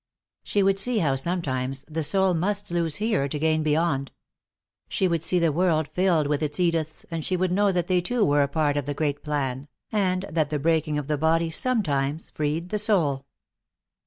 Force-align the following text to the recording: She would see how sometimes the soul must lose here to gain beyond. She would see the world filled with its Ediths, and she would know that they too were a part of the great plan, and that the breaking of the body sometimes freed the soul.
She 0.43 0.63
would 0.63 0.79
see 0.79 0.97
how 0.97 1.13
sometimes 1.15 1.85
the 1.87 2.01
soul 2.01 2.33
must 2.33 2.71
lose 2.71 2.95
here 2.95 3.27
to 3.27 3.37
gain 3.37 3.61
beyond. 3.61 4.11
She 4.89 5.07
would 5.07 5.21
see 5.21 5.37
the 5.37 5.51
world 5.51 5.89
filled 5.89 6.25
with 6.25 6.41
its 6.41 6.57
Ediths, 6.59 7.05
and 7.11 7.23
she 7.23 7.37
would 7.37 7.51
know 7.51 7.71
that 7.71 7.85
they 7.85 8.01
too 8.01 8.25
were 8.25 8.41
a 8.41 8.47
part 8.47 8.77
of 8.77 8.85
the 8.85 8.95
great 8.95 9.21
plan, 9.21 9.67
and 9.91 10.25
that 10.31 10.49
the 10.49 10.57
breaking 10.57 10.97
of 10.97 11.07
the 11.07 11.19
body 11.19 11.51
sometimes 11.51 12.31
freed 12.31 12.69
the 12.69 12.79
soul. 12.79 13.27